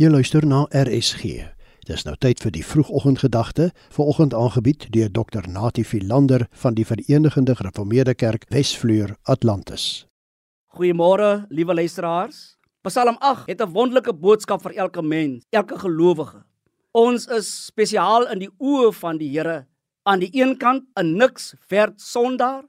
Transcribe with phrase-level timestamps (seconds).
[0.00, 1.42] Jy luister na RSG.
[1.84, 5.44] Dis nou tyd vir die vroegoggendgedagte, vanoggend aangebied deur Dr.
[5.44, 10.06] Natie Philander van die Verenigde Gereformeerde Kerk Wesvleur Atlantis.
[10.72, 12.56] Goeiemôre, liewe luisteraars.
[12.88, 16.44] Psalm 8 het 'n wonderlike boodskap vir elke mens, elke gelowige.
[16.92, 19.66] Ons is spesiaal in die oë van die Here.
[20.02, 22.64] Aan die een kant 'n niks werd sondaar,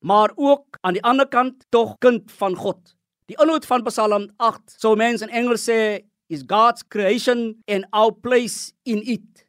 [0.00, 2.96] maar ook aan die ander kant tog kind van God.
[3.26, 8.12] Die inhoud van Psalm 8, so mense in Engels sê, is God's creation and our
[8.12, 9.48] place in it.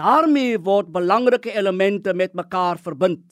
[0.00, 3.24] daarmee word belangrike elemente met mekaar verbind.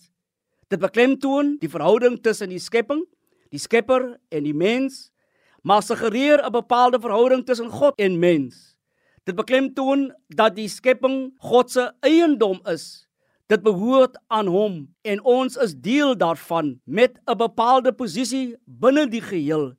[0.68, 3.04] Dit beklemtoon die verhouding tussen die skepping,
[3.52, 5.08] die Skepper en die mens,
[5.62, 8.77] maar suggereer 'n bepaalde verhouding tussen God en mens.
[9.24, 13.06] Dit beklemtoon dat die skepping God se eiendom is.
[13.48, 19.22] Dit behoort aan hom en ons is deel daarvan met 'n bepaalde posisie binne die
[19.22, 19.74] geheel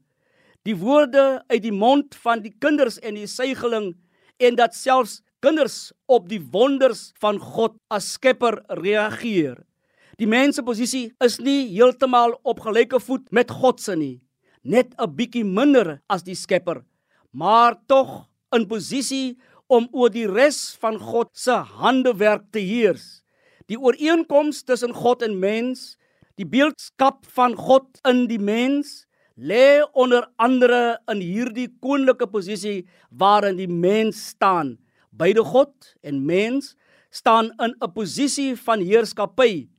[0.67, 3.93] die woorde uit die mond van die kinders en die seigeling
[4.39, 9.61] en dat selfs kinders op die wonders van God as Skepper reageer.
[10.19, 14.19] Die mens se posisie is nie heeltemal op gelyke voet met God se nie,
[14.63, 16.83] net 'n bietjie minder as die Skepper,
[17.31, 19.37] maar tog in posisie
[19.69, 23.23] om oor die res van God se handewerk te heers.
[23.69, 25.97] Die ooreenkoms tussen God en mens,
[26.35, 29.05] die beeldskap van God in die mens
[29.39, 34.75] lê onder andere in hierdie koninklike posisie waarin die mens staan.
[35.15, 35.71] Beide God
[36.03, 36.75] en mens
[37.09, 39.69] staan in 'n posisie van heerskappy.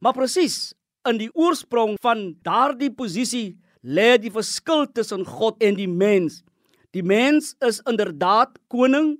[0.00, 0.74] Maar presies
[1.08, 6.42] in die oorsprong van daardie posisie lê die verskil tussen God en die mens.
[6.90, 9.18] Die mens is inderdaad koning,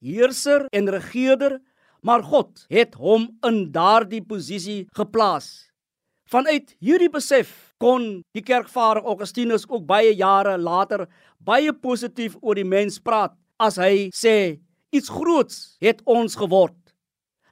[0.00, 1.60] heerser en regerder,
[2.02, 5.70] maar God het hom in daardie posisie geplaas.
[6.24, 11.06] Vanuit hierdie besef kon die kerkvader Augustinus ook baie jare later
[11.38, 14.58] baie positief oor die mens praat as hy sê
[14.96, 16.76] iets groots het ons geword.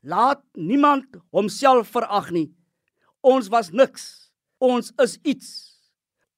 [0.05, 2.51] Laat niemand homself verag nie.
[3.25, 4.31] Ons was niks.
[4.61, 5.49] Ons is iets.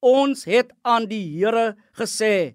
[0.03, 2.55] Ons het aan die Here gesê: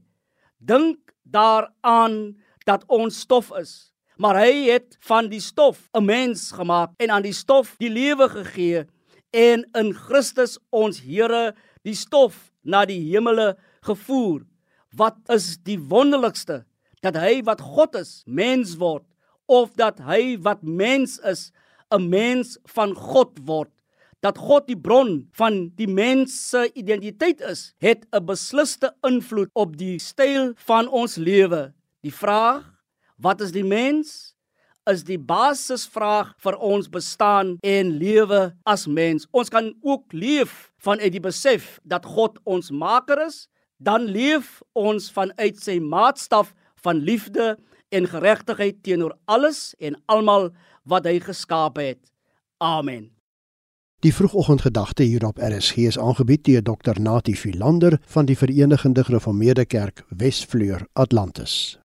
[0.60, 3.92] Dink daaraan dat ons stof is.
[4.22, 8.30] Maar hy het van die stof 'n mens gemaak en aan die stof die lewe
[8.30, 8.86] gegee
[9.32, 11.52] en in Christus ons Here
[11.88, 13.56] die stof na die hemele
[13.88, 14.44] gevoer.
[14.96, 16.64] Wat is die wonderlikste
[17.02, 19.06] dat hy wat God is, mens word
[19.52, 21.52] of dat hy wat mens is,
[21.92, 23.72] 'n mens van God word.
[24.22, 29.78] Dat God die bron van die mens se identiteit is, het 'n beslisste invloed op
[29.78, 31.74] die styl van ons lewe.
[32.02, 32.64] Die vraag,
[33.18, 34.36] wat is die mens?
[34.90, 39.28] Is die basisvraag vir ons bestaan en lewe as mens.
[39.32, 43.46] Ons kan ook leef vanuit die besef dat God ons maker is,
[43.78, 47.56] dan leef ons vanuit sy maatstaf van liefde
[47.92, 50.52] en geregtigheid teenoor alles en almal
[50.90, 52.00] wat hy geskaap het.
[52.62, 53.10] Amen.
[54.02, 56.98] Die vroegoggendgedagte hier op RSG is aangebied deur Dr.
[56.98, 61.78] Natie Philander van die Verenigde Gereformeerde Kerk Wesvleur Atlantis.